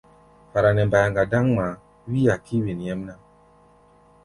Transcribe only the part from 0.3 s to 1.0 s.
Fara nɛ